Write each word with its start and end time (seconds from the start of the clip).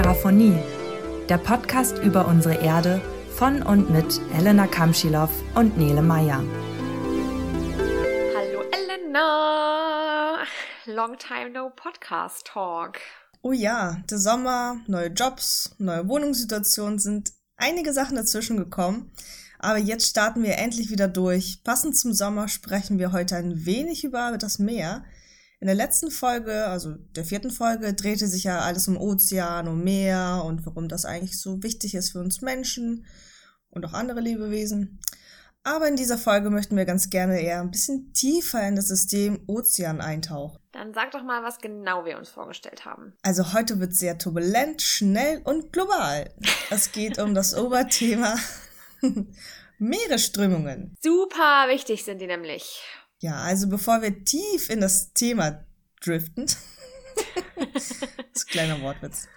Terraphonie, 0.00 0.56
der 1.28 1.36
Podcast 1.36 1.98
über 1.98 2.26
unsere 2.26 2.54
Erde 2.54 3.02
von 3.36 3.60
und 3.60 3.90
mit 3.90 4.18
Elena 4.34 4.66
Kamschilow 4.66 5.28
und 5.54 5.76
Nele 5.76 6.00
Meyer. 6.00 6.42
Hallo 8.34 8.62
Elena! 8.72 10.38
Long 10.86 11.18
time 11.18 11.50
no 11.50 11.68
podcast 11.76 12.46
talk. 12.46 12.96
Oh 13.42 13.52
ja, 13.52 13.98
der 14.10 14.16
Sommer, 14.16 14.80
neue 14.86 15.08
Jobs, 15.08 15.74
neue 15.76 16.08
Wohnungssituationen 16.08 16.98
sind 16.98 17.34
einige 17.58 17.92
Sachen 17.92 18.16
dazwischen 18.16 18.56
gekommen. 18.56 19.12
Aber 19.58 19.76
jetzt 19.76 20.08
starten 20.08 20.42
wir 20.42 20.56
endlich 20.56 20.90
wieder 20.90 21.08
durch. 21.08 21.62
Passend 21.62 21.94
zum 21.94 22.14
Sommer 22.14 22.48
sprechen 22.48 22.98
wir 22.98 23.12
heute 23.12 23.36
ein 23.36 23.66
wenig 23.66 24.04
über 24.04 24.38
das 24.38 24.58
Meer. 24.58 25.04
In 25.60 25.66
der 25.66 25.76
letzten 25.76 26.10
Folge, 26.10 26.66
also 26.66 26.94
der 27.14 27.26
vierten 27.26 27.50
Folge, 27.50 27.92
drehte 27.92 28.26
sich 28.26 28.44
ja 28.44 28.60
alles 28.60 28.88
um 28.88 28.96
Ozean, 28.96 29.68
um 29.68 29.84
Meer 29.84 30.42
und 30.46 30.64
warum 30.64 30.88
das 30.88 31.04
eigentlich 31.04 31.38
so 31.38 31.62
wichtig 31.62 31.94
ist 31.94 32.12
für 32.12 32.20
uns 32.20 32.40
Menschen 32.40 33.04
und 33.68 33.84
auch 33.84 33.92
andere 33.92 34.20
Lebewesen. 34.20 34.98
Aber 35.62 35.86
in 35.86 35.96
dieser 35.96 36.16
Folge 36.16 36.48
möchten 36.48 36.78
wir 36.78 36.86
ganz 36.86 37.10
gerne 37.10 37.42
eher 37.42 37.60
ein 37.60 37.70
bisschen 37.70 38.14
tiefer 38.14 38.66
in 38.66 38.74
das 38.74 38.88
System 38.88 39.44
Ozean 39.46 40.00
eintauchen. 40.00 40.58
Dann 40.72 40.94
sag 40.94 41.10
doch 41.10 41.22
mal, 41.22 41.42
was 41.42 41.58
genau 41.58 42.06
wir 42.06 42.16
uns 42.16 42.30
vorgestellt 42.30 42.86
haben. 42.86 43.12
Also 43.20 43.52
heute 43.52 43.80
wird 43.80 43.94
sehr 43.94 44.16
turbulent, 44.16 44.80
schnell 44.80 45.42
und 45.44 45.74
global. 45.74 46.32
Es 46.70 46.90
geht 46.92 47.18
um 47.18 47.34
das 47.34 47.54
Oberthema 47.58 48.34
Meeresströmungen. 49.78 50.96
Super 51.02 51.66
wichtig 51.68 52.04
sind 52.04 52.22
die 52.22 52.26
nämlich. 52.26 52.82
Ja, 53.20 53.36
also 53.42 53.68
bevor 53.68 54.00
wir 54.00 54.24
tief 54.24 54.70
in 54.70 54.80
das 54.80 55.12
Thema 55.12 55.64
driften, 56.02 56.46
das 57.74 57.90
ist 57.90 58.02
ein 58.02 58.46
kleiner 58.48 58.80
Wortwitz, 58.80 59.28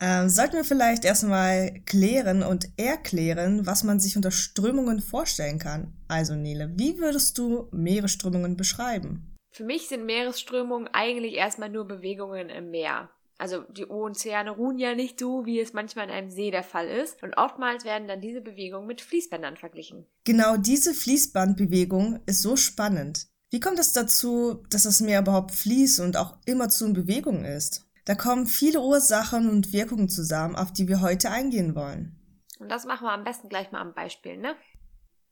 ähm, 0.00 0.30
sollten 0.30 0.54
wir 0.54 0.64
vielleicht 0.64 1.04
erstmal 1.04 1.80
klären 1.84 2.42
und 2.42 2.66
erklären, 2.78 3.66
was 3.66 3.84
man 3.84 4.00
sich 4.00 4.16
unter 4.16 4.30
Strömungen 4.30 5.00
vorstellen 5.00 5.58
kann. 5.58 5.92
Also 6.08 6.36
Nele, 6.36 6.72
wie 6.76 6.98
würdest 6.98 7.36
du 7.36 7.68
Meeresströmungen 7.70 8.56
beschreiben? 8.56 9.36
Für 9.50 9.64
mich 9.64 9.88
sind 9.88 10.06
Meeresströmungen 10.06 10.88
eigentlich 10.92 11.34
erstmal 11.34 11.68
nur 11.68 11.86
Bewegungen 11.86 12.48
im 12.48 12.70
Meer. 12.70 13.10
Also 13.38 13.62
die 13.62 13.86
Ozeane 13.86 14.50
ruhen 14.50 14.78
ja 14.78 14.96
nicht 14.96 15.20
so, 15.20 15.46
wie 15.46 15.60
es 15.60 15.72
manchmal 15.72 16.06
in 16.06 16.10
einem 16.10 16.30
See 16.30 16.50
der 16.50 16.64
Fall 16.64 16.88
ist. 16.88 17.22
Und 17.22 17.38
oftmals 17.38 17.84
werden 17.84 18.08
dann 18.08 18.20
diese 18.20 18.40
Bewegungen 18.40 18.88
mit 18.88 19.00
Fließbändern 19.00 19.56
verglichen. 19.56 20.06
Genau 20.24 20.56
diese 20.56 20.92
Fließbandbewegung 20.92 22.20
ist 22.26 22.42
so 22.42 22.56
spannend. 22.56 23.28
Wie 23.50 23.60
kommt 23.60 23.78
es 23.78 23.92
dazu, 23.92 24.64
dass 24.70 24.82
das 24.82 25.00
Meer 25.00 25.20
überhaupt 25.20 25.52
fließt 25.52 26.00
und 26.00 26.16
auch 26.16 26.36
immer 26.44 26.68
zu 26.68 26.84
in 26.84 26.92
Bewegung 26.92 27.44
ist? 27.44 27.86
Da 28.04 28.14
kommen 28.14 28.46
viele 28.46 28.80
Ursachen 28.80 29.48
und 29.48 29.72
Wirkungen 29.72 30.08
zusammen, 30.08 30.56
auf 30.56 30.72
die 30.72 30.88
wir 30.88 31.00
heute 31.00 31.30
eingehen 31.30 31.74
wollen. 31.74 32.16
Und 32.58 32.70
das 32.70 32.86
machen 32.86 33.04
wir 33.04 33.12
am 33.12 33.24
besten 33.24 33.48
gleich 33.48 33.70
mal 33.70 33.80
am 33.80 33.94
Beispiel, 33.94 34.36
ne? 34.36 34.56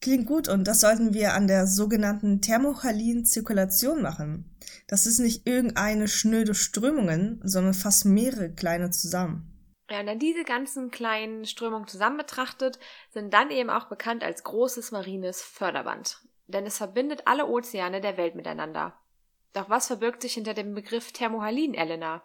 Klingt 0.07 0.27
gut 0.27 0.47
und 0.47 0.69
das 0.69 0.83
sollten 0.83 1.15
wir 1.15 1.35
an 1.35 1.49
der 1.49 1.67
sogenannten 1.67 2.41
thermochalinen 2.41 3.25
Zirkulation 3.25 4.03
machen. 4.03 4.57
Das 4.87 5.05
ist 5.05 5.19
nicht 5.19 5.49
irgendeine 5.49 6.07
schnöde 6.07 6.55
Strömungen, 6.55 7.41
sondern 7.43 7.75
fast 7.75 8.05
mehrere 8.05 8.53
kleine 8.53 8.91
zusammen. 8.91 9.51
Ja, 9.91 9.99
und 9.99 10.07
dann 10.07 10.21
diese 10.21 10.45
ganzen 10.45 10.93
kleinen 10.93 11.45
Strömungen 11.45 11.89
zusammen 11.89 12.19
betrachtet, 12.19 12.79
sind 13.11 13.35
dann 13.35 13.51
eben 13.51 13.69
auch 13.69 13.89
bekannt 13.89 14.23
als 14.23 14.45
großes 14.45 14.93
marines 14.93 15.43
Förderband. 15.43 16.21
Denn 16.47 16.67
es 16.67 16.77
verbindet 16.77 17.23
alle 17.25 17.49
Ozeane 17.49 18.01
der 18.01 18.17
Welt 18.17 18.37
miteinander. 18.37 18.95
Doch 19.55 19.69
was 19.71 19.89
verbirgt 19.89 20.23
sich 20.23 20.35
hinter 20.35 20.55
dem 20.55 20.73
Begriff 20.73 21.11
Thermohalin, 21.11 21.75
Elena? 21.75 22.23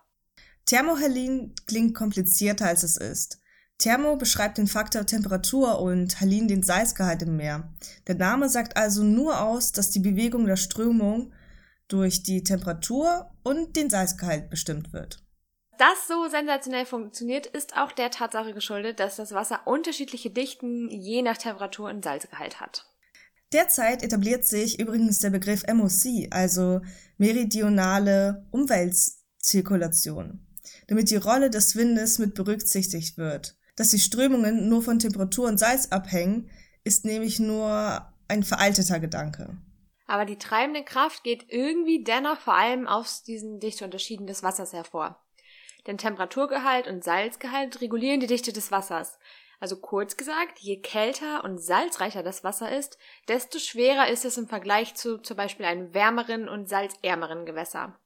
Thermohalin 0.67 1.55
klingt 1.65 1.95
komplizierter 1.95 2.67
als 2.67 2.83
es 2.83 2.97
ist. 2.97 3.41
Thermo 3.81 4.15
beschreibt 4.15 4.59
den 4.59 4.67
Faktor 4.67 5.05
Temperatur 5.07 5.79
und 5.79 6.21
Halin 6.21 6.47
den 6.47 6.61
Salzgehalt 6.61 7.23
im 7.23 7.35
Meer. 7.35 7.73
Der 8.05 8.15
Name 8.15 8.47
sagt 8.47 8.77
also 8.77 9.03
nur 9.03 9.41
aus, 9.41 9.71
dass 9.71 9.89
die 9.89 9.99
Bewegung 9.99 10.45
der 10.45 10.55
Strömung 10.55 11.33
durch 11.87 12.21
die 12.21 12.43
Temperatur 12.43 13.31
und 13.43 13.75
den 13.75 13.89
Salzgehalt 13.89 14.51
bestimmt 14.51 14.93
wird. 14.93 15.25
Das 15.79 16.07
so 16.07 16.27
sensationell 16.29 16.85
funktioniert, 16.85 17.47
ist 17.47 17.75
auch 17.75 17.91
der 17.91 18.11
Tatsache 18.11 18.53
geschuldet, 18.53 18.99
dass 18.99 19.15
das 19.15 19.31
Wasser 19.31 19.61
unterschiedliche 19.65 20.29
Dichten 20.29 20.87
je 20.91 21.23
nach 21.23 21.37
Temperatur 21.37 21.89
und 21.89 22.03
Salzgehalt 22.03 22.59
hat. 22.59 22.85
Derzeit 23.51 24.03
etabliert 24.03 24.45
sich 24.45 24.79
übrigens 24.79 25.17
der 25.19 25.31
Begriff 25.31 25.65
MOC, 25.67 26.27
also 26.29 26.81
meridionale 27.17 28.45
Umweltzirkulation, 28.51 30.45
damit 30.87 31.09
die 31.09 31.15
Rolle 31.15 31.49
des 31.49 31.75
Windes 31.75 32.19
mit 32.19 32.35
berücksichtigt 32.35 33.17
wird. 33.17 33.57
Dass 33.81 33.89
die 33.89 33.97
Strömungen 33.97 34.69
nur 34.69 34.83
von 34.83 34.99
Temperatur 34.99 35.47
und 35.47 35.57
Salz 35.57 35.87
abhängen, 35.87 36.51
ist 36.83 37.03
nämlich 37.03 37.39
nur 37.39 38.13
ein 38.27 38.43
veralteter 38.43 38.99
Gedanke. 38.99 39.57
Aber 40.05 40.25
die 40.25 40.37
treibende 40.37 40.83
Kraft 40.83 41.23
geht 41.23 41.45
irgendwie 41.47 42.03
dennoch 42.03 42.39
vor 42.41 42.53
allem 42.53 42.87
aus 42.87 43.23
diesen 43.23 43.59
Dichteunterschieden 43.59 44.27
des 44.27 44.43
Wassers 44.43 44.73
hervor. 44.73 45.19
Denn 45.87 45.97
Temperaturgehalt 45.97 46.85
und 46.85 47.03
Salzgehalt 47.03 47.81
regulieren 47.81 48.19
die 48.19 48.27
Dichte 48.27 48.53
des 48.53 48.69
Wassers. 48.69 49.17
Also 49.59 49.77
kurz 49.77 50.15
gesagt, 50.15 50.59
je 50.59 50.79
kälter 50.79 51.43
und 51.43 51.57
salzreicher 51.57 52.21
das 52.21 52.43
Wasser 52.43 52.71
ist, 52.77 52.99
desto 53.29 53.57
schwerer 53.57 54.09
ist 54.09 54.25
es 54.25 54.37
im 54.37 54.47
Vergleich 54.47 54.93
zu 54.93 55.17
zum 55.17 55.37
Beispiel 55.37 55.65
einem 55.65 55.91
wärmeren 55.95 56.47
und 56.47 56.69
salzärmeren 56.69 57.47
Gewässer. 57.47 57.97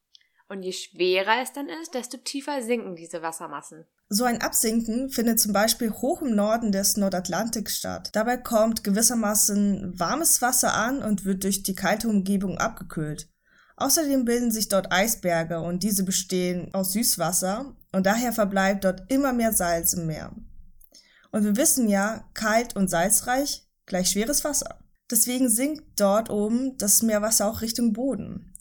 Und 0.47 0.63
je 0.63 0.71
schwerer 0.71 1.41
es 1.41 1.51
dann 1.51 1.67
ist, 1.67 1.95
desto 1.95 2.15
tiefer 2.15 2.61
sinken 2.61 2.95
diese 2.95 3.21
Wassermassen. 3.21 3.85
So 4.07 4.23
ein 4.23 4.41
Absinken 4.41 5.09
findet 5.09 5.39
zum 5.39 5.51
Beispiel 5.51 5.91
hoch 5.91 6.21
im 6.21 6.35
Norden 6.35 6.71
des 6.71 6.95
Nordatlantiks 6.95 7.77
statt. 7.77 8.09
Dabei 8.13 8.37
kommt 8.37 8.83
gewissermaßen 8.83 9.99
warmes 9.99 10.43
Wasser 10.43 10.75
an 10.75 11.01
und 11.01 11.25
wird 11.25 11.43
durch 11.43 11.63
die 11.63 11.73
kalte 11.73 12.07
Umgebung 12.07 12.59
abgekühlt. 12.59 13.27
Außerdem 13.77 14.23
bilden 14.23 14.51
sich 14.51 14.69
dort 14.69 14.91
Eisberge 14.91 15.59
und 15.59 15.81
diese 15.81 16.03
bestehen 16.03 16.73
aus 16.73 16.93
Süßwasser 16.93 17.75
und 17.91 18.05
daher 18.05 18.31
verbleibt 18.31 18.85
dort 18.85 19.11
immer 19.11 19.33
mehr 19.33 19.53
Salz 19.53 19.93
im 19.93 20.05
Meer. 20.05 20.33
Und 21.31 21.43
wir 21.43 21.57
wissen 21.57 21.89
ja, 21.89 22.29
kalt 22.33 22.75
und 22.75 22.89
salzreich 22.89 23.67
gleich 23.85 24.11
schweres 24.11 24.43
Wasser. 24.43 24.79
Deswegen 25.11 25.49
sinkt 25.49 25.99
dort 25.99 26.29
oben 26.29 26.77
das 26.77 27.01
Meerwasser 27.01 27.47
auch 27.47 27.61
Richtung 27.61 27.91
Boden. 27.91 28.53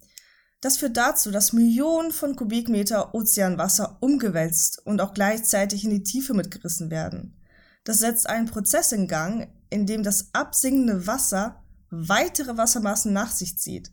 Das 0.64 0.78
führt 0.78 0.97
dazu, 0.97 1.30
dass 1.30 1.52
Millionen 1.52 2.10
von 2.10 2.36
Kubikmeter 2.36 3.14
Ozeanwasser 3.14 3.98
umgewälzt 4.00 4.80
und 4.86 5.02
auch 5.02 5.12
gleichzeitig 5.12 5.84
in 5.84 5.91
die 5.91 6.04
Tiefe 6.04 6.32
mitgerissen 6.32 6.91
werden. 6.91 7.38
Das 7.84 7.98
setzt 7.98 8.26
einen 8.26 8.47
Prozess 8.47 8.91
in 8.91 9.06
Gang, 9.06 9.52
in 9.69 9.84
dem 9.84 10.02
das 10.02 10.30
absinkende 10.32 11.06
Wasser 11.06 11.62
weitere 11.91 12.56
Wassermassen 12.56 13.12
nach 13.12 13.30
sich 13.30 13.58
zieht. 13.58 13.92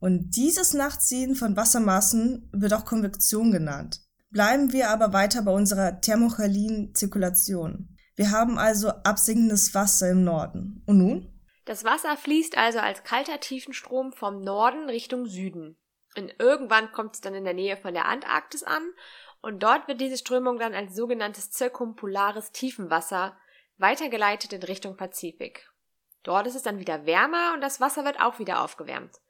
Und 0.00 0.30
dieses 0.36 0.72
Nachziehen 0.72 1.34
von 1.34 1.54
Wassermassen 1.54 2.48
wird 2.50 2.72
auch 2.72 2.86
Konvektion 2.86 3.50
genannt. 3.50 4.00
Bleiben 4.30 4.72
wir 4.72 4.88
aber 4.88 5.12
weiter 5.12 5.42
bei 5.42 5.52
unserer 5.52 6.00
thermochalinen 6.00 6.94
Zirkulation. 6.94 7.94
Wir 8.14 8.30
haben 8.30 8.58
also 8.58 8.88
absinkendes 8.88 9.74
Wasser 9.74 10.12
im 10.12 10.24
Norden. 10.24 10.82
Und 10.86 10.96
nun? 10.96 11.28
Das 11.66 11.84
Wasser 11.84 12.16
fließt 12.16 12.56
also 12.56 12.78
als 12.78 13.04
kalter 13.04 13.38
Tiefenstrom 13.38 14.14
vom 14.14 14.40
Norden 14.40 14.88
Richtung 14.88 15.26
Süden. 15.26 15.76
Und 16.16 16.34
irgendwann 16.38 16.92
kommt 16.92 17.14
es 17.14 17.20
dann 17.20 17.34
in 17.34 17.44
der 17.44 17.54
Nähe 17.54 17.76
von 17.76 17.94
der 17.94 18.06
Antarktis 18.06 18.62
an 18.62 18.82
und 19.42 19.62
dort 19.62 19.86
wird 19.86 20.00
diese 20.00 20.16
Strömung 20.16 20.58
dann 20.58 20.74
als 20.74 20.96
sogenanntes 20.96 21.50
zirkumpolares 21.50 22.52
Tiefenwasser 22.52 23.36
weitergeleitet 23.78 24.52
in 24.52 24.62
Richtung 24.62 24.96
Pazifik. 24.96 25.70
Dort 26.22 26.46
ist 26.46 26.56
es 26.56 26.62
dann 26.62 26.80
wieder 26.80 27.06
wärmer 27.06 27.52
und 27.54 27.60
das 27.60 27.80
Wasser 27.80 28.04
wird 28.04 28.18
auch 28.20 28.38
wieder 28.38 28.62
aufgewärmt. 28.62 29.20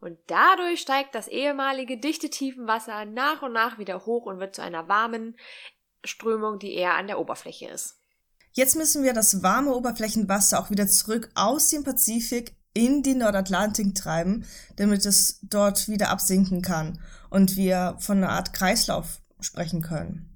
Und 0.00 0.18
dadurch 0.26 0.80
steigt 0.80 1.14
das 1.14 1.28
ehemalige 1.28 1.96
dichte 1.96 2.28
Tiefenwasser 2.28 3.04
nach 3.04 3.42
und 3.42 3.52
nach 3.52 3.78
wieder 3.78 4.04
hoch 4.04 4.26
und 4.26 4.40
wird 4.40 4.56
zu 4.56 4.62
einer 4.62 4.88
warmen 4.88 5.38
Strömung, 6.04 6.58
die 6.58 6.74
eher 6.74 6.94
an 6.94 7.06
der 7.06 7.20
Oberfläche 7.20 7.68
ist. 7.68 8.00
Jetzt 8.50 8.76
müssen 8.76 9.04
wir 9.04 9.14
das 9.14 9.42
warme 9.42 9.72
Oberflächenwasser 9.72 10.60
auch 10.60 10.70
wieder 10.70 10.88
zurück 10.88 11.30
aus 11.34 11.68
dem 11.68 11.84
Pazifik 11.84 12.56
in 12.74 13.02
die 13.02 13.14
Nordatlantik 13.14 13.94
treiben, 13.94 14.44
damit 14.76 15.04
es 15.06 15.40
dort 15.42 15.88
wieder 15.88 16.10
absinken 16.10 16.62
kann 16.62 16.98
und 17.30 17.56
wir 17.56 17.96
von 17.98 18.18
einer 18.18 18.30
Art 18.30 18.52
Kreislauf 18.52 19.20
sprechen 19.40 19.82
können. 19.82 20.28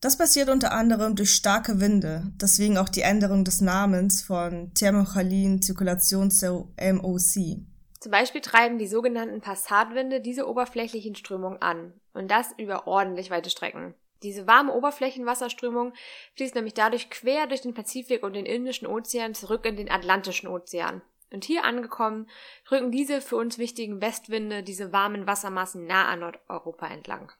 Das 0.00 0.16
passiert 0.16 0.48
unter 0.48 0.72
anderem 0.72 1.16
durch 1.16 1.32
starke 1.32 1.80
Winde, 1.80 2.30
deswegen 2.40 2.78
auch 2.78 2.88
die 2.88 3.00
Änderung 3.00 3.44
des 3.44 3.60
Namens 3.60 4.22
von 4.22 4.72
Thermochalin 4.74 5.60
Zirkulation 5.60 6.30
zu 6.30 6.72
MOC. 6.80 7.58
Zum 7.98 8.12
Beispiel 8.12 8.40
treiben 8.40 8.78
die 8.78 8.86
sogenannten 8.86 9.40
Passatwinde 9.40 10.20
diese 10.20 10.48
oberflächlichen 10.48 11.16
Strömungen 11.16 11.60
an 11.60 11.92
und 12.12 12.30
das 12.30 12.52
über 12.58 12.86
ordentlich 12.86 13.30
weite 13.30 13.50
Strecken. 13.50 13.94
Diese 14.22 14.46
warme 14.46 14.72
Oberflächenwasserströmung 14.72 15.92
fließt 16.36 16.54
nämlich 16.54 16.74
dadurch 16.74 17.10
quer 17.10 17.48
durch 17.48 17.62
den 17.62 17.74
Pazifik 17.74 18.22
und 18.22 18.34
den 18.34 18.46
Indischen 18.46 18.86
Ozean 18.86 19.34
zurück 19.34 19.64
in 19.64 19.76
den 19.76 19.90
Atlantischen 19.90 20.48
Ozean. 20.48 21.02
Und 21.30 21.44
hier 21.44 21.64
angekommen, 21.64 22.28
drücken 22.66 22.90
diese 22.90 23.20
für 23.20 23.36
uns 23.36 23.58
wichtigen 23.58 24.00
Westwinde 24.00 24.62
diese 24.62 24.92
warmen 24.92 25.26
Wassermassen 25.26 25.86
nah 25.86 26.06
an 26.06 26.20
Nordeuropa 26.20 26.86
entlang. 26.86 27.32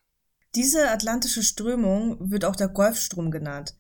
Diese 0.55 0.91
atlantische 0.91 1.43
Strömung 1.43 2.17
wird 2.31 2.45
auch 2.45 2.57
der 2.57 2.69
Golfstrom 2.69 3.31
genannt. 3.31 3.75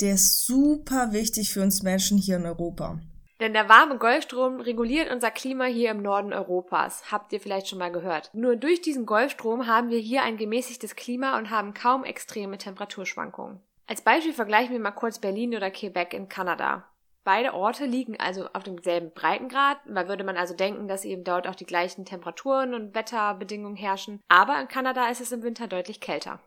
Der 0.00 0.14
ist 0.14 0.46
super 0.46 1.12
wichtig 1.12 1.52
für 1.52 1.62
uns 1.62 1.82
Menschen 1.82 2.18
hier 2.18 2.36
in 2.36 2.46
Europa. 2.46 3.00
Denn 3.40 3.54
der 3.54 3.68
warme 3.68 3.98
Golfstrom 3.98 4.60
reguliert 4.60 5.10
unser 5.10 5.32
Klima 5.32 5.64
hier 5.64 5.90
im 5.90 6.00
Norden 6.00 6.32
Europas. 6.32 7.10
Habt 7.10 7.32
ihr 7.32 7.40
vielleicht 7.40 7.66
schon 7.66 7.80
mal 7.80 7.90
gehört. 7.90 8.30
Nur 8.32 8.54
durch 8.54 8.82
diesen 8.82 9.04
Golfstrom 9.04 9.66
haben 9.66 9.90
wir 9.90 9.98
hier 9.98 10.22
ein 10.22 10.36
gemäßigtes 10.36 10.94
Klima 10.94 11.36
und 11.36 11.50
haben 11.50 11.74
kaum 11.74 12.04
extreme 12.04 12.56
Temperaturschwankungen. 12.56 13.60
Als 13.88 14.02
Beispiel 14.02 14.32
vergleichen 14.32 14.72
wir 14.72 14.80
mal 14.80 14.92
kurz 14.92 15.18
Berlin 15.18 15.56
oder 15.56 15.72
Quebec 15.72 16.14
in 16.14 16.28
Kanada. 16.28 16.88
Beide 17.24 17.54
Orte 17.54 17.86
liegen 17.86 18.18
also 18.18 18.48
auf 18.52 18.64
demselben 18.64 19.12
Breitengrad. 19.12 19.78
Da 19.86 20.08
würde 20.08 20.24
man 20.24 20.36
also 20.36 20.54
denken, 20.54 20.88
dass 20.88 21.04
eben 21.04 21.22
dort 21.22 21.46
auch 21.46 21.54
die 21.54 21.66
gleichen 21.66 22.04
Temperaturen 22.04 22.74
und 22.74 22.94
Wetterbedingungen 22.94 23.76
herrschen. 23.76 24.20
Aber 24.28 24.60
in 24.60 24.68
Kanada 24.68 25.08
ist 25.08 25.20
es 25.20 25.30
im 25.30 25.42
Winter 25.42 25.68
deutlich 25.68 26.00
kälter. 26.00 26.40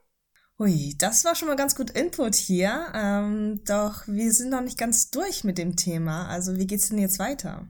Ui, 0.57 0.95
das 0.97 1.25
war 1.25 1.35
schon 1.35 1.47
mal 1.49 1.57
ganz 1.57 1.75
gut 1.75 1.91
Input 1.91 2.35
hier. 2.35 2.87
Ähm, 2.93 3.61
doch 3.65 4.03
wir 4.07 4.31
sind 4.31 4.49
noch 4.49 4.61
nicht 4.61 4.77
ganz 4.77 5.09
durch 5.11 5.43
mit 5.43 5.57
dem 5.57 5.75
Thema. 5.75 6.27
Also 6.27 6.57
wie 6.57 6.67
geht's 6.67 6.89
denn 6.89 6.99
jetzt 6.99 7.19
weiter? 7.19 7.67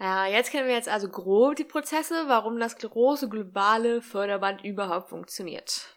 Ja, 0.00 0.26
jetzt 0.26 0.50
kennen 0.50 0.66
wir 0.66 0.74
jetzt 0.74 0.88
also 0.88 1.08
grob 1.08 1.54
die 1.54 1.64
Prozesse, 1.64 2.24
warum 2.26 2.58
das 2.58 2.76
große 2.76 3.28
globale 3.28 4.02
Förderband 4.02 4.64
überhaupt 4.64 5.10
funktioniert. 5.10 5.96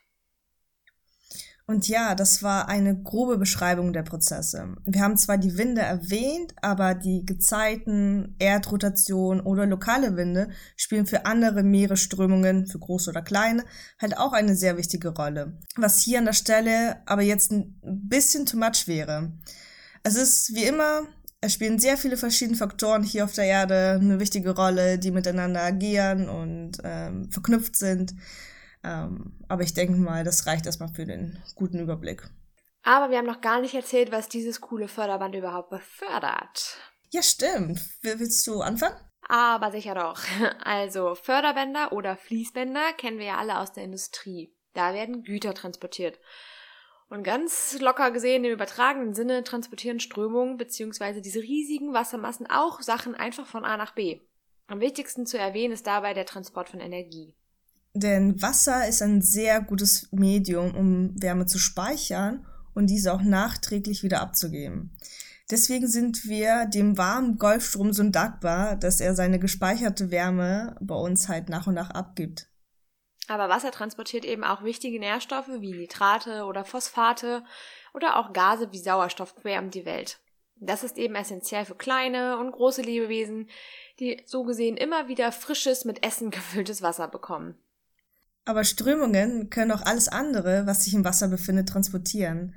Und 1.67 1.87
ja, 1.87 2.13
das 2.13 2.43
war 2.43 2.67
eine 2.69 2.95
grobe 3.01 3.39
Beschreibung 3.39 3.91
der 3.91 4.03
Prozesse. 4.03 4.75
Wir 4.85 5.01
haben 5.01 5.17
zwar 5.17 5.39
die 5.39 5.57
Winde 5.57 5.81
erwähnt, 5.81 6.53
aber 6.61 6.93
die 6.93 7.25
Gezeiten, 7.25 8.35
Erdrotation 8.37 9.39
oder 9.41 9.65
lokale 9.65 10.15
Winde 10.15 10.49
spielen 10.75 11.07
für 11.07 11.25
andere 11.25 11.63
Meeresströmungen, 11.63 12.67
für 12.67 12.77
große 12.77 13.09
oder 13.09 13.23
kleine, 13.23 13.65
halt 13.99 14.15
auch 14.15 14.33
eine 14.33 14.55
sehr 14.55 14.77
wichtige 14.77 15.09
Rolle. 15.09 15.57
Was 15.75 15.99
hier 16.01 16.19
an 16.19 16.25
der 16.25 16.33
Stelle 16.33 17.01
aber 17.07 17.23
jetzt 17.23 17.51
ein 17.51 17.79
bisschen 17.81 18.45
too 18.45 18.57
much 18.57 18.87
wäre. 18.87 19.33
Es 20.03 20.15
ist 20.15 20.53
wie 20.53 20.65
immer, 20.65 21.07
es 21.41 21.53
spielen 21.53 21.79
sehr 21.79 21.97
viele 21.97 22.17
verschiedene 22.17 22.57
Faktoren 22.57 23.01
hier 23.01 23.23
auf 23.23 23.33
der 23.33 23.45
Erde 23.45 23.99
eine 23.99 24.19
wichtige 24.19 24.51
Rolle, 24.51 24.99
die 24.99 25.09
miteinander 25.09 25.63
agieren 25.63 26.29
und 26.29 26.73
ähm, 26.83 27.31
verknüpft 27.31 27.75
sind. 27.75 28.13
Ähm, 28.85 29.33
aber 29.47 29.63
ich 29.63 29.73
denke 29.73 29.97
mal, 29.99 30.23
das 30.23 30.45
reicht 30.45 30.67
erstmal 30.67 30.89
für 30.89 31.05
den 31.05 31.41
guten 31.55 31.79
Überblick. 31.79 32.23
Aber 32.83 33.09
wir 33.09 33.17
haben 33.17 33.25
noch 33.25 33.41
gar 33.41 33.61
nicht 33.61 33.73
erzählt, 33.73 34.11
was 34.11 34.29
dieses 34.29 34.61
coole 34.61 34.87
Förderband 34.87 35.33
überhaupt 35.33 35.71
befördert. 35.71 36.77
Ja, 37.09 37.23
stimmt. 37.23 37.81
Willst 38.03 38.45
du 38.45 38.61
anfangen? 38.61 38.95
Aber 39.27 39.71
sicher 39.71 39.95
doch. 39.95 40.21
Also 40.63 41.15
Förderbänder 41.15 41.93
oder 41.93 42.15
Fließbänder 42.15 42.93
kennen 42.93 43.17
wir 43.17 43.25
ja 43.25 43.37
alle 43.37 43.57
aus 43.57 43.73
der 43.73 43.83
Industrie. 43.83 44.55
Da 44.73 44.93
werden 44.93 45.23
Güter 45.23 45.55
transportiert. 45.55 46.19
Und 47.09 47.23
ganz 47.23 47.77
locker 47.79 48.11
gesehen 48.11 48.43
im 48.45 48.51
übertragenen 48.51 49.15
Sinne 49.15 49.43
transportieren 49.43 49.99
Strömungen 49.99 50.57
bzw. 50.57 51.21
diese 51.21 51.39
riesigen 51.39 51.93
Wassermassen 51.93 52.47
auch 52.47 52.81
Sachen 52.81 53.15
einfach 53.15 53.47
von 53.47 53.65
A 53.65 53.77
nach 53.77 53.93
B. 53.93 54.21
Am 54.67 54.79
wichtigsten 54.79 55.25
zu 55.25 55.39
erwähnen 55.39 55.73
ist 55.73 55.87
dabei 55.87 56.13
der 56.13 56.25
Transport 56.25 56.69
von 56.69 56.79
Energie. 56.79 57.35
Denn 57.95 58.41
Wasser 58.41 58.89
ist 58.89 59.01
ein 59.01 59.21
sehr 59.21 59.61
gutes 59.61 60.09
Medium, 60.11 60.75
um 60.75 61.21
Wärme 61.21 61.45
zu 61.45 61.57
speichern 61.57 62.45
und 62.73 62.87
diese 62.87 63.13
auch 63.13 63.21
nachträglich 63.21 64.03
wieder 64.03 64.21
abzugeben. 64.21 64.91
Deswegen 65.49 65.87
sind 65.87 66.25
wir 66.25 66.65
dem 66.65 66.97
warmen 66.97 67.37
Golfstrom 67.37 67.93
so 67.93 68.03
dankbar, 68.03 68.75
dass 68.75 68.99
er 68.99 69.15
seine 69.15 69.39
gespeicherte 69.39 70.11
Wärme 70.11 70.75
bei 70.81 70.95
uns 70.95 71.29
halt 71.29 71.47
nach 71.47 71.67
und 71.67 71.75
nach 71.75 71.91
abgibt. 71.91 72.47
Aber 73.29 73.47
Wasser 73.47 73.71
transportiert 73.71 74.25
eben 74.25 74.43
auch 74.43 74.63
wichtige 74.63 74.99
Nährstoffe 74.99 75.49
wie 75.59 75.71
Nitrate 75.71 76.43
oder 76.43 76.65
Phosphate 76.65 77.43
oder 77.93 78.17
auch 78.17 78.33
Gase 78.33 78.73
wie 78.73 78.79
Sauerstoff 78.79 79.35
quer 79.35 79.61
um 79.61 79.69
die 79.69 79.85
Welt. 79.85 80.19
Das 80.57 80.83
ist 80.83 80.97
eben 80.97 81.15
essentiell 81.15 81.63
für 81.63 81.75
kleine 81.75 82.37
und 82.39 82.51
große 82.51 82.81
Lebewesen, 82.81 83.49
die 83.99 84.21
so 84.25 84.43
gesehen 84.43 84.75
immer 84.75 85.07
wieder 85.07 85.31
frisches, 85.31 85.85
mit 85.85 86.05
Essen 86.05 86.29
gefülltes 86.31 86.81
Wasser 86.81 87.07
bekommen. 87.07 87.57
Aber 88.45 88.63
Strömungen 88.63 89.49
können 89.49 89.71
auch 89.71 89.81
alles 89.81 90.07
andere, 90.07 90.67
was 90.67 90.83
sich 90.83 90.93
im 90.93 91.03
Wasser 91.03 91.27
befindet, 91.27 91.67
transportieren. 91.69 92.53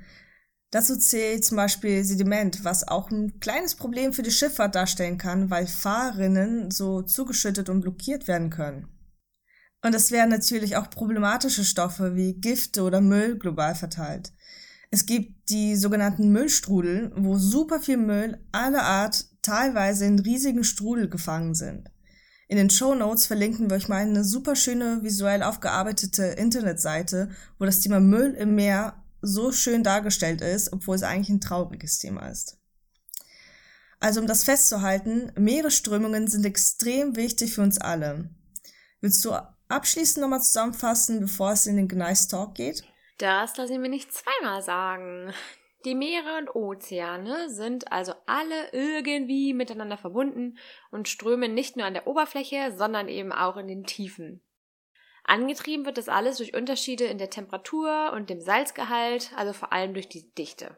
Dazu 0.71 0.95
zählt 0.95 1.43
zum 1.43 1.57
Beispiel 1.57 2.03
Sediment, 2.03 2.63
was 2.63 2.87
auch 2.87 3.09
ein 3.09 3.39
kleines 3.39 3.73
Problem 3.73 4.13
für 4.13 4.21
die 4.21 4.31
Schifffahrt 4.31 4.75
darstellen 4.75 5.17
kann, 5.17 5.49
weil 5.49 5.65
Fahrrinnen 5.65 6.69
so 6.69 7.01
zugeschüttet 7.01 7.69
und 7.69 7.81
blockiert 7.81 8.27
werden 8.27 8.51
können. 8.51 8.87
Und 9.83 9.95
es 9.95 10.11
werden 10.11 10.29
natürlich 10.29 10.75
auch 10.75 10.91
problematische 10.91 11.63
Stoffe 11.63 12.15
wie 12.15 12.33
Gifte 12.33 12.83
oder 12.83 13.01
Müll 13.01 13.39
global 13.39 13.73
verteilt. 13.73 14.31
Es 14.91 15.05
gibt 15.05 15.49
die 15.49 15.75
sogenannten 15.75 16.31
Müllstrudel, 16.31 17.11
wo 17.15 17.37
super 17.37 17.79
viel 17.79 17.97
Müll 17.97 18.37
aller 18.51 18.83
Art 18.83 19.25
teilweise 19.41 20.05
in 20.05 20.19
riesigen 20.19 20.63
Strudel 20.63 21.09
gefangen 21.09 21.55
sind. 21.55 21.89
In 22.49 22.57
den 22.57 22.71
Show 22.71 22.95
Notes 22.95 23.27
verlinken 23.27 23.69
wir 23.69 23.77
euch 23.77 23.89
mal 23.89 24.01
eine 24.01 24.23
super 24.23 24.55
schöne 24.55 25.03
visuell 25.03 25.43
aufgearbeitete 25.43 26.23
Internetseite, 26.23 27.29
wo 27.59 27.65
das 27.65 27.79
Thema 27.79 27.99
Müll 27.99 28.33
im 28.33 28.55
Meer 28.55 29.03
so 29.21 29.51
schön 29.51 29.83
dargestellt 29.83 30.41
ist, 30.41 30.73
obwohl 30.73 30.95
es 30.95 31.03
eigentlich 31.03 31.29
ein 31.29 31.41
trauriges 31.41 31.99
Thema 31.99 32.27
ist. 32.27 32.57
Also 33.99 34.19
um 34.19 34.25
das 34.25 34.43
festzuhalten, 34.43 35.31
Meeresströmungen 35.37 36.27
sind 36.27 36.43
extrem 36.43 37.15
wichtig 37.15 37.53
für 37.53 37.61
uns 37.61 37.79
alle. 37.79 38.31
Willst 38.99 39.23
du 39.25 39.35
abschließend 39.67 40.23
nochmal 40.23 40.41
zusammenfassen, 40.41 41.19
bevor 41.19 41.51
es 41.51 41.67
in 41.67 41.75
den 41.75 41.87
Gneis 41.87 42.29
Talk 42.29 42.55
geht? 42.55 42.83
Das 43.19 43.57
lasse 43.57 43.73
ich 43.73 43.79
mir 43.79 43.89
nicht 43.89 44.11
zweimal 44.11 44.63
sagen. 44.63 45.33
Die 45.85 45.95
Meere 45.95 46.37
und 46.37 46.53
Ozeane 46.53 47.49
sind 47.49 47.91
also 47.91 48.13
alle 48.25 48.73
irgendwie 48.73 49.53
miteinander 49.53 49.97
verbunden 49.97 50.57
und 50.91 51.07
strömen 51.07 51.53
nicht 51.53 51.77
nur 51.77 51.85
an 51.85 51.93
der 51.93 52.05
Oberfläche, 52.05 52.73
sondern 52.75 53.07
eben 53.07 53.31
auch 53.31 53.55
in 53.55 53.67
den 53.67 53.85
Tiefen. 53.85 54.41
Angetrieben 55.23 55.85
wird 55.85 55.97
das 55.97 56.09
alles 56.09 56.37
durch 56.37 56.53
Unterschiede 56.53 57.05
in 57.05 57.17
der 57.17 57.29
Temperatur 57.29 58.11
und 58.13 58.29
dem 58.29 58.41
Salzgehalt, 58.41 59.31
also 59.37 59.53
vor 59.53 59.71
allem 59.71 59.93
durch 59.93 60.09
die 60.09 60.33
Dichte. 60.33 60.77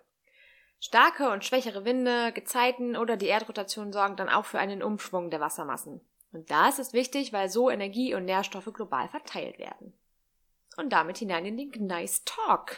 Starke 0.80 1.30
und 1.30 1.46
schwächere 1.46 1.84
Winde, 1.84 2.32
Gezeiten 2.34 2.96
oder 2.96 3.18
die 3.18 3.28
Erdrotation 3.28 3.94
sorgen 3.94 4.18
dann 4.18 4.30
auch 4.30 4.46
für 4.46 4.60
einen 4.60 4.84
Umschwung 4.84 5.32
der 5.32 5.40
Wassermassen. 5.40 6.02
Und 6.32 6.52
das 6.52 6.80
ist 6.80 6.94
wichtig, 6.94 7.34
weil 7.34 7.50
so 7.50 7.70
Energie 7.70 8.14
und 8.14 8.26
Nährstoffe 8.26 8.72
global 8.74 9.08
verteilt 9.10 9.58
werden. 9.58 9.94
Und 10.78 10.92
damit 10.92 11.18
hinein 11.18 11.46
in 11.46 11.58
den 11.58 11.88
Nice 11.88 12.24
Talk. 12.24 12.78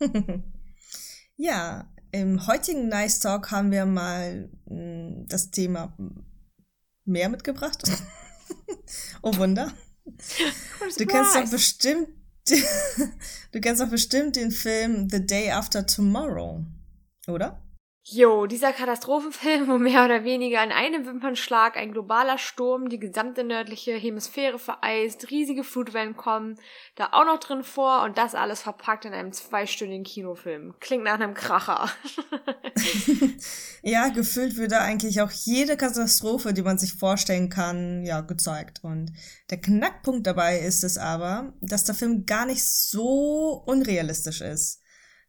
Ja, 1.36 1.88
im 2.12 2.46
heutigen 2.46 2.88
Nice 2.88 3.18
Talk 3.18 3.50
haben 3.50 3.70
wir 3.70 3.86
mal 3.86 4.50
mh, 4.66 4.76
hm, 4.76 5.26
das 5.28 5.50
Thema 5.50 5.96
mehr 7.04 7.28
mitgebracht. 7.28 7.82
oh 9.22 9.36
Wunder. 9.36 9.72
Du 10.98 11.06
kennst 11.06 11.34
doch 11.34 11.50
bestimmt, 11.50 12.08
du 13.52 13.60
kennst 13.60 13.80
doch 13.80 13.88
bestimmt 13.88 14.36
den 14.36 14.50
Film 14.50 15.08
The 15.08 15.24
Day 15.24 15.50
After 15.50 15.86
Tomorrow, 15.86 16.64
oder? 17.28 17.62
Jo, 18.04 18.46
dieser 18.46 18.72
Katastrophenfilm, 18.72 19.68
wo 19.68 19.78
mehr 19.78 20.04
oder 20.04 20.24
weniger 20.24 20.62
in 20.64 20.72
einem 20.72 21.06
Wimpernschlag 21.06 21.76
ein 21.76 21.92
globaler 21.92 22.36
Sturm 22.36 22.88
die 22.88 22.98
gesamte 22.98 23.44
nördliche 23.44 23.92
Hemisphäre 23.92 24.58
vereist, 24.58 25.30
riesige 25.30 25.62
Flutwellen 25.62 26.16
kommen, 26.16 26.58
da 26.96 27.10
auch 27.12 27.24
noch 27.24 27.38
drin 27.38 27.62
vor 27.62 28.02
und 28.02 28.18
das 28.18 28.34
alles 28.34 28.62
verpackt 28.62 29.04
in 29.04 29.12
einem 29.14 29.32
zweistündigen 29.32 30.02
Kinofilm. 30.02 30.74
Klingt 30.80 31.04
nach 31.04 31.14
einem 31.14 31.34
Kracher. 31.34 31.88
ja, 33.82 34.08
gefühlt 34.08 34.56
würde 34.56 34.80
eigentlich 34.80 35.20
auch 35.20 35.30
jede 35.30 35.76
Katastrophe, 35.76 36.52
die 36.52 36.62
man 36.62 36.78
sich 36.78 36.94
vorstellen 36.94 37.50
kann, 37.50 38.04
ja, 38.04 38.20
gezeigt. 38.20 38.80
Und 38.82 39.12
der 39.50 39.60
Knackpunkt 39.60 40.26
dabei 40.26 40.58
ist 40.58 40.82
es 40.82 40.98
aber, 40.98 41.52
dass 41.60 41.84
der 41.84 41.94
Film 41.94 42.26
gar 42.26 42.46
nicht 42.46 42.64
so 42.64 43.62
unrealistisch 43.64 44.40
ist. 44.40 44.81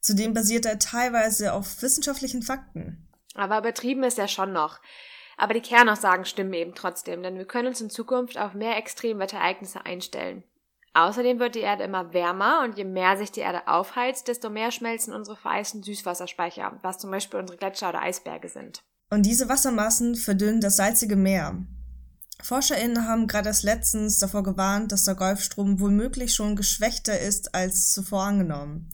Zudem 0.03 0.33
basiert 0.33 0.65
er 0.65 0.79
teilweise 0.79 1.53
auf 1.53 1.81
wissenschaftlichen 1.81 2.43
Fakten. 2.43 3.07
Aber 3.35 3.57
übertrieben 3.57 4.03
ist 4.03 4.19
er 4.19 4.27
schon 4.27 4.51
noch. 4.51 4.79
Aber 5.37 5.53
die 5.53 5.61
Kernaussagen 5.61 6.25
stimmen 6.25 6.53
eben 6.53 6.75
trotzdem, 6.75 7.23
denn 7.23 7.37
wir 7.37 7.45
können 7.45 7.69
uns 7.69 7.81
in 7.81 7.89
Zukunft 7.89 8.37
auf 8.37 8.53
mehr 8.53 8.77
Extremwetterereignisse 8.77 9.85
einstellen. 9.85 10.43
Außerdem 10.93 11.39
wird 11.39 11.55
die 11.55 11.61
Erde 11.61 11.85
immer 11.85 12.13
wärmer 12.13 12.61
und 12.63 12.77
je 12.77 12.83
mehr 12.83 13.17
sich 13.17 13.31
die 13.31 13.39
Erde 13.39 13.67
aufheizt, 13.67 14.27
desto 14.27 14.49
mehr 14.51 14.71
schmelzen 14.71 15.13
unsere 15.13 15.37
vereisten 15.37 15.81
Süßwasserspeicher, 15.81 16.77
was 16.83 16.99
zum 16.99 17.09
Beispiel 17.09 17.39
unsere 17.39 17.57
Gletscher 17.57 17.89
oder 17.89 18.01
Eisberge 18.01 18.49
sind. 18.49 18.83
Und 19.09 19.25
diese 19.25 19.49
Wassermassen 19.49 20.15
verdünnen 20.15 20.61
das 20.61 20.75
salzige 20.75 21.15
Meer. 21.15 21.65
ForscherInnen 22.43 23.07
haben 23.07 23.27
gerade 23.27 23.47
erst 23.47 23.63
letztens 23.63 24.19
davor 24.19 24.43
gewarnt, 24.43 24.91
dass 24.91 25.05
der 25.05 25.15
Golfstrom 25.15 25.79
womöglich 25.79 26.35
schon 26.35 26.55
geschwächter 26.55 27.17
ist 27.19 27.55
als 27.55 27.91
zuvor 27.91 28.23
angenommen. 28.23 28.91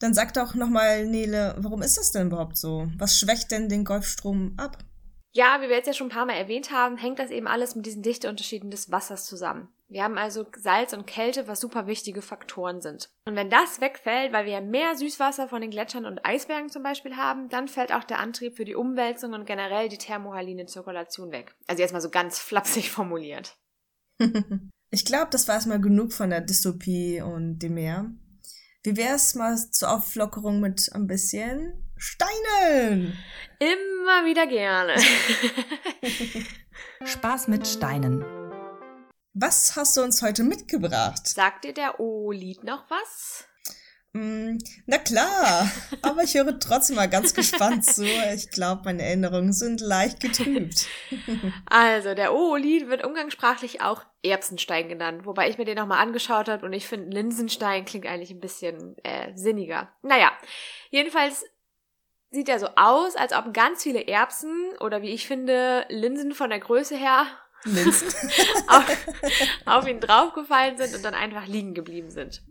Dann 0.00 0.14
sag 0.14 0.32
doch 0.34 0.54
nochmal, 0.54 1.06
Nele, 1.06 1.56
warum 1.58 1.82
ist 1.82 1.98
das 1.98 2.12
denn 2.12 2.28
überhaupt 2.28 2.56
so? 2.56 2.88
Was 2.98 3.18
schwächt 3.18 3.50
denn 3.50 3.68
den 3.68 3.84
Golfstrom 3.84 4.54
ab? 4.56 4.78
Ja, 5.32 5.60
wie 5.60 5.68
wir 5.68 5.76
jetzt 5.76 5.86
ja 5.86 5.92
schon 5.92 6.06
ein 6.06 6.14
paar 6.14 6.26
Mal 6.26 6.36
erwähnt 6.36 6.70
haben, 6.70 6.96
hängt 6.96 7.18
das 7.18 7.30
eben 7.30 7.46
alles 7.46 7.74
mit 7.74 7.86
diesen 7.86 8.02
Dichteunterschieden 8.02 8.70
des 8.70 8.90
Wassers 8.90 9.26
zusammen. 9.26 9.68
Wir 9.88 10.04
haben 10.04 10.18
also 10.18 10.46
Salz 10.56 10.92
und 10.92 11.06
Kälte, 11.06 11.48
was 11.48 11.60
super 11.60 11.86
wichtige 11.86 12.20
Faktoren 12.20 12.80
sind. 12.80 13.08
Und 13.24 13.36
wenn 13.36 13.48
das 13.48 13.80
wegfällt, 13.80 14.32
weil 14.32 14.44
wir 14.44 14.60
mehr 14.60 14.96
Süßwasser 14.96 15.48
von 15.48 15.62
den 15.62 15.70
Gletschern 15.70 16.04
und 16.04 16.24
Eisbergen 16.26 16.68
zum 16.68 16.82
Beispiel 16.82 17.16
haben, 17.16 17.48
dann 17.48 17.68
fällt 17.68 17.92
auch 17.92 18.04
der 18.04 18.18
Antrieb 18.18 18.56
für 18.56 18.66
die 18.66 18.74
Umwälzung 18.74 19.32
und 19.32 19.46
generell 19.46 19.88
die 19.88 19.96
thermohaline 19.96 20.66
Zirkulation 20.66 21.32
weg. 21.32 21.54
Also 21.66 21.82
jetzt 21.82 21.92
mal 21.92 22.02
so 22.02 22.10
ganz 22.10 22.38
flapsig 22.38 22.90
formuliert. 22.90 23.56
ich 24.90 25.04
glaube, 25.06 25.28
das 25.30 25.48
war 25.48 25.54
erstmal 25.54 25.80
genug 25.80 26.12
von 26.12 26.30
der 26.30 26.42
Dystopie 26.42 27.22
und 27.22 27.60
dem 27.60 27.74
Meer. 27.74 28.10
Wie 28.88 28.96
wäre 28.96 29.16
es 29.16 29.34
mal 29.34 29.54
zur 29.70 29.90
Auflockerung 29.90 30.60
mit 30.60 30.90
ein 30.94 31.06
bisschen 31.06 31.74
Steinen? 31.98 33.18
Immer 33.58 34.24
wieder 34.24 34.46
gerne. 34.46 34.94
Spaß 37.04 37.48
mit 37.48 37.66
Steinen. 37.66 38.24
Was 39.34 39.76
hast 39.76 39.94
du 39.94 40.00
uns 40.00 40.22
heute 40.22 40.42
mitgebracht? 40.42 41.28
Sagt 41.28 41.64
dir 41.64 41.74
der 41.74 42.00
O-Lied 42.00 42.64
noch 42.64 42.88
was? 42.88 43.44
Mm, 44.14 44.56
na 44.86 44.96
klar, 44.96 45.70
aber 46.00 46.22
ich 46.22 46.34
höre 46.34 46.58
trotzdem 46.58 46.96
mal 46.96 47.10
ganz 47.10 47.34
gespannt 47.34 47.84
zu. 47.84 48.04
Ich 48.34 48.50
glaube, 48.50 48.82
meine 48.84 49.02
Erinnerungen 49.02 49.52
sind 49.52 49.80
leicht 49.80 50.20
getrübt. 50.20 50.86
Also, 51.66 52.14
der 52.14 52.34
O-Lied 52.34 52.88
wird 52.88 53.04
umgangssprachlich 53.04 53.82
auch 53.82 54.02
Erbsenstein 54.22 54.88
genannt, 54.88 55.26
wobei 55.26 55.48
ich 55.48 55.58
mir 55.58 55.64
den 55.64 55.76
nochmal 55.76 56.02
angeschaut 56.02 56.48
habe 56.48 56.64
und 56.64 56.72
ich 56.72 56.86
finde, 56.86 57.10
Linsenstein 57.10 57.84
klingt 57.84 58.06
eigentlich 58.06 58.30
ein 58.30 58.40
bisschen 58.40 58.96
äh, 59.04 59.32
sinniger. 59.36 59.92
Naja, 60.02 60.32
jedenfalls 60.90 61.44
sieht 62.30 62.48
er 62.48 62.58
so 62.58 62.68
aus, 62.76 63.16
als 63.16 63.32
ob 63.32 63.52
ganz 63.52 63.82
viele 63.82 64.06
Erbsen 64.06 64.70
oder 64.80 65.02
wie 65.02 65.10
ich 65.10 65.26
finde, 65.26 65.84
Linsen 65.88 66.32
von 66.32 66.50
der 66.50 66.60
Größe 66.60 66.96
her 66.96 67.26
auf, 68.68 69.06
auf 69.66 69.86
ihn 69.88 70.00
draufgefallen 70.00 70.78
sind 70.78 70.94
und 70.94 71.04
dann 71.04 71.14
einfach 71.14 71.46
liegen 71.46 71.74
geblieben 71.74 72.10
sind. 72.10 72.42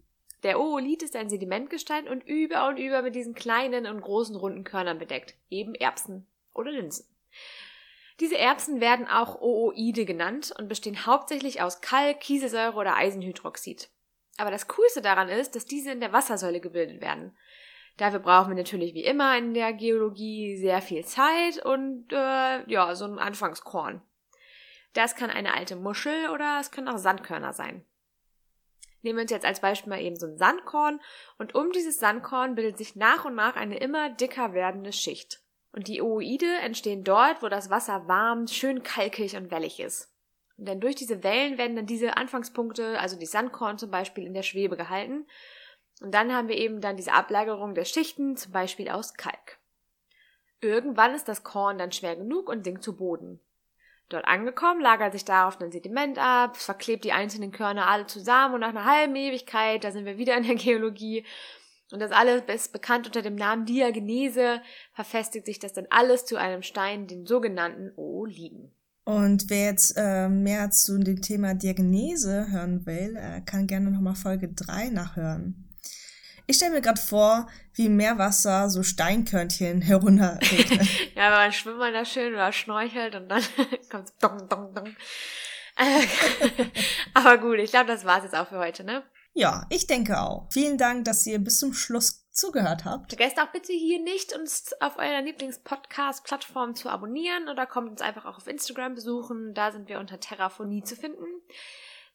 Der 0.44 0.60
Oolit 0.60 1.04
ist 1.04 1.16
ein 1.16 1.30
Sedimentgestein 1.30 2.08
und 2.08 2.26
über 2.28 2.68
und 2.68 2.78
über 2.78 3.02
mit 3.02 3.16
diesen 3.16 3.34
kleinen 3.34 3.88
und 3.88 4.02
großen 4.02 4.36
runden 4.36 4.64
Körnern 4.64 5.00
bedeckt, 5.00 5.36
eben 5.50 5.74
Erbsen 5.74 6.28
oder 6.54 6.72
Linsen. 6.72 7.06
Diese 8.20 8.38
Erbsen 8.38 8.82
werden 8.82 9.08
auch 9.08 9.42
Ooide 9.42 10.06
genannt 10.06 10.54
und 10.58 10.68
bestehen 10.68 11.06
hauptsächlich 11.06 11.62
aus 11.62 11.82
Kalk, 11.82 12.20
Kieselsäure 12.20 12.76
oder 12.76 12.96
Eisenhydroxid. 12.96 13.90
Aber 14.38 14.52
das 14.52 14.68
Coolste 14.68 15.02
daran 15.02 15.30
ist, 15.30 15.56
dass 15.56 15.66
diese 15.66 15.92
in 15.92 16.00
der 16.00 16.14
Wassersäule 16.14 16.60
gebildet 16.60 17.02
werden. 17.02 17.36
Dafür 17.98 18.20
brauchen 18.20 18.50
wir 18.50 18.64
natürlich 18.64 18.94
wie 18.94 19.04
immer 19.04 19.38
in 19.38 19.56
der 19.56 19.74
Geologie 19.74 20.56
sehr 20.56 20.82
viel 20.82 21.04
Zeit 21.04 21.64
und 21.64 22.12
äh, 22.12 22.70
ja, 22.70 22.94
so 22.94 23.06
ein 23.06 23.18
Anfangskorn. 23.18 24.02
Das 24.94 25.16
kann 25.16 25.32
eine 25.32 25.54
alte 25.54 25.76
Muschel 25.76 26.30
oder 26.30 26.60
es 26.60 26.72
können 26.72 26.88
auch 26.88 26.98
Sandkörner 26.98 27.54
sein. 27.54 27.84
Nehmen 29.08 29.20
wir 29.20 29.22
uns 29.22 29.32
jetzt 29.32 29.46
als 29.46 29.62
Beispiel 29.62 29.90
mal 29.90 30.02
eben 30.02 30.18
so 30.18 30.26
ein 30.26 30.38
Sandkorn 30.38 31.00
und 31.38 31.56
um 31.56 31.72
dieses 31.72 31.98
Sandkorn 31.98 32.56
bildet 32.56 32.78
sich 32.78 32.98
nach 32.98 33.24
und 33.24 33.36
nach 33.36 33.56
eine 33.56 33.78
immer 33.78 34.10
dicker 34.10 34.52
werdende 34.52 34.92
Schicht. 34.92 35.40
Und 35.72 35.88
die 35.88 36.02
Ooide 36.02 36.58
entstehen 36.62 37.06
dort, 37.06 37.42
wo 37.42 37.48
das 37.48 37.70
Wasser 37.70 38.10
warm, 38.10 38.48
schön 38.48 38.84
kalkig 38.84 39.38
und 39.38 39.50
wellig 39.50 39.80
ist. 39.80 40.14
Und 40.58 40.68
denn 40.68 40.82
durch 40.82 40.96
diese 40.96 41.24
Wellen 41.24 41.58
werden 41.58 41.78
dann 41.78 41.86
diese 41.86 42.18
Anfangspunkte, 42.18 43.00
also 43.00 43.18
die 43.18 43.26
Sandkorn 43.26 43.78
zum 43.78 43.92
Beispiel, 43.92 44.26
in 44.26 44.34
der 44.34 44.44
Schwebe 44.44 44.76
gehalten. 44.76 45.26
Und 46.02 46.14
dann 46.14 46.34
haben 46.34 46.50
wir 46.50 46.58
eben 46.58 46.82
dann 46.82 46.98
diese 46.98 47.14
Ablagerung 47.14 47.76
der 47.76 47.86
Schichten, 47.86 48.36
zum 48.36 48.52
Beispiel 48.52 48.90
aus 48.90 49.14
Kalk. 49.14 49.58
Irgendwann 50.60 51.16
ist 51.16 51.30
das 51.30 51.46
Korn 51.46 51.78
dann 51.78 51.94
schwer 51.94 52.18
genug 52.18 52.50
und 52.50 52.66
sinkt 52.66 52.84
zu 52.84 52.98
Boden. 52.98 53.40
Dort 54.10 54.26
angekommen, 54.26 54.80
lagert 54.80 55.12
sich 55.14 55.26
darauf 55.26 55.60
ein 55.60 55.72
Sediment 55.72 56.18
ab, 56.18 56.56
verklebt 56.56 57.04
die 57.04 57.12
einzelnen 57.12 57.52
Körner 57.52 57.88
alle 57.88 58.08
zusammen 58.08 58.56
und 58.56 58.62
nach 58.62 58.70
einer 58.70 58.86
halben 58.86 59.16
Ewigkeit, 59.16 59.84
da 59.84 59.92
sind 59.92 60.06
wir 60.06 60.18
wieder 60.18 60.38
in 60.38 60.44
der 60.44 60.56
Geologie, 60.56 61.26
und 61.92 62.02
das 62.02 62.12
alles 62.12 62.44
ist 62.54 62.74
bekannt 62.74 63.06
unter 63.06 63.22
dem 63.22 63.36
Namen 63.36 63.66
Diagenese, 63.66 64.62
verfestigt 64.94 65.46
sich 65.46 65.60
das 65.60 65.74
dann 65.74 65.88
alles 65.90 66.26
zu 66.26 66.36
einem 66.36 66.62
Stein, 66.62 67.08
den 67.08 67.26
sogenannten 67.26 67.92
Ooliten. 67.96 68.72
Und 69.06 69.50
wer 69.50 69.68
jetzt 69.68 69.94
äh, 69.96 70.28
mehr 70.28 70.70
zu 70.72 71.00
dem 71.00 71.22
Thema 71.22 71.54
Diagnese 71.54 72.52
hören 72.52 72.86
will, 72.86 73.16
äh, 73.16 73.40
kann 73.42 73.68
gerne 73.68 73.90
nochmal 73.90 74.16
Folge 74.16 74.50
3 74.50 74.90
nachhören. 74.90 75.67
Ich 76.50 76.56
stelle 76.56 76.72
mir 76.72 76.82
gerade 76.82 77.02
vor, 77.02 77.48
wie 77.74 77.88
im 77.88 77.98
Meerwasser 77.98 78.70
so 78.70 78.82
Steinkörnchen 78.82 79.82
herunterregnen. 79.84 80.88
ja, 81.16 81.26
wenn 81.26 81.32
man 81.32 81.52
schwimmt 81.52 81.78
man 81.78 81.94
da 81.94 82.06
schön 82.06 82.34
oder 82.34 82.54
schnorchelt 82.54 83.16
und 83.16 83.28
dann 83.28 83.44
kommt's 83.92 84.16
dong, 84.18 84.48
dong, 84.50 84.74
dong. 84.74 84.96
Aber 87.14 87.38
gut, 87.38 87.60
ich 87.60 87.70
glaube, 87.70 87.86
das 87.88 88.06
war's 88.06 88.24
jetzt 88.24 88.36
auch 88.36 88.48
für 88.48 88.58
heute, 88.58 88.84
ne? 88.84 89.04
Ja, 89.34 89.68
ich 89.70 89.86
denke 89.86 90.20
auch. 90.20 90.48
Vielen 90.52 90.80
Dank, 90.80 91.06
dass 91.06 91.28
ihr 91.28 91.38
bis 91.38 91.60
zum 91.60 91.74
Schluss 91.74 92.26
zugehört 92.32 92.86
habt. 92.86 93.12
Vergesst 93.12 93.40
auch 93.40 93.52
bitte 93.52 93.74
hier 93.74 94.02
nicht, 94.02 94.34
uns 94.34 94.72
auf 94.80 94.98
eurer 94.98 95.22
Lieblings-Podcast-Plattform 95.22 96.74
zu 96.74 96.90
abonnieren 96.90 97.48
oder 97.50 97.68
kommt 97.68 97.92
uns 97.92 98.02
einfach 98.02 98.26
auch 98.26 98.38
auf 98.38 98.48
Instagram 98.48 98.96
besuchen. 98.96 99.54
Da 99.54 99.72
sind 99.72 99.90
wir 99.90 100.00
unter 100.00 100.20
Terraphonie 100.20 100.82
zu 100.82 100.96
finden. 100.96 101.26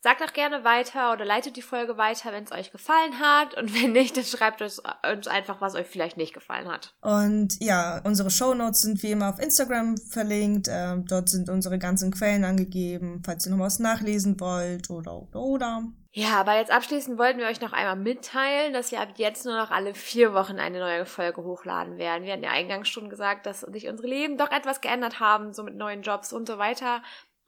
Sagt 0.05 0.21
auch 0.21 0.33
gerne 0.33 0.65
weiter 0.65 1.13
oder 1.13 1.25
leitet 1.25 1.55
die 1.55 1.63
Folge 1.63 1.97
weiter, 1.97 2.33
wenn 2.33 2.43
es 2.43 2.51
euch 2.51 2.73
gefallen 2.73 3.21
hat. 3.21 3.57
Und 3.57 3.73
wenn 3.81 3.93
nicht, 3.93 4.17
dann 4.17 4.25
schreibt 4.25 4.61
uns, 4.61 4.83
uns 5.09 5.29
einfach, 5.29 5.61
was 5.61 5.77
euch 5.77 5.87
vielleicht 5.87 6.17
nicht 6.17 6.35
gefallen 6.35 6.67
hat. 6.67 6.93
Und 7.03 7.63
ja, 7.63 8.01
unsere 8.03 8.29
Shownotes 8.29 8.81
sind 8.81 9.01
wie 9.05 9.13
immer 9.13 9.29
auf 9.29 9.39
Instagram 9.39 9.97
verlinkt. 9.97 10.67
Ähm, 10.69 11.07
dort 11.07 11.29
sind 11.29 11.49
unsere 11.49 11.79
ganzen 11.79 12.11
Quellen 12.11 12.43
angegeben, 12.43 13.23
falls 13.25 13.47
ihr 13.47 13.53
noch 13.53 13.65
was 13.65 13.79
nachlesen 13.79 14.41
wollt 14.41 14.91
oder 14.91 15.15
oder 15.15 15.41
oder. 15.41 15.83
Ja, 16.11 16.41
aber 16.41 16.57
jetzt 16.57 16.73
abschließend 16.73 17.17
wollten 17.17 17.39
wir 17.39 17.47
euch 17.47 17.61
noch 17.61 17.73
einmal 17.73 17.95
mitteilen, 17.95 18.73
dass 18.73 18.91
wir 18.91 19.01
ab 19.01 19.11
jetzt 19.17 19.47
nur 19.47 19.57
noch 19.57 19.71
alle 19.71 19.95
vier 19.95 20.35
Wochen 20.35 20.59
eine 20.59 20.81
neue 20.81 21.07
Folge 21.07 21.45
hochladen 21.45 21.97
werden. 21.97 22.25
Wir 22.25 22.33
hatten 22.33 22.43
ja 22.43 22.51
eingangs 22.51 22.89
schon 22.89 23.09
gesagt, 23.09 23.47
dass 23.47 23.61
sich 23.61 23.89
unsere 23.89 24.09
Leben 24.09 24.37
doch 24.37 24.51
etwas 24.51 24.81
geändert 24.81 25.21
haben, 25.21 25.55
so 25.55 25.63
mit 25.63 25.77
neuen 25.77 26.03
Jobs 26.03 26.33
und 26.33 26.49
so 26.49 26.59
weiter. 26.59 27.03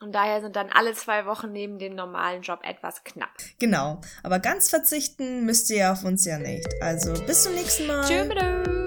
Und 0.04 0.12
daher 0.12 0.42
sind 0.42 0.54
dann 0.54 0.68
alle 0.70 0.92
zwei 0.92 1.25
Wochen 1.25 1.50
neben 1.50 1.78
dem 1.78 1.94
normalen 1.94 2.42
Job 2.42 2.61
etwas 2.62 3.04
knapp. 3.04 3.30
Genau. 3.58 4.02
Aber 4.23 4.38
ganz 4.38 4.68
verzichten 4.68 5.46
müsst 5.46 5.70
ihr 5.70 5.90
auf 5.90 6.04
uns 6.04 6.26
ja 6.26 6.38
nicht. 6.38 6.68
Also 6.82 7.14
bis 7.25 7.44
zum 7.44 7.54
nächsten 7.54 7.87
Mal. 7.87 8.04
Tschüss. 8.04 8.84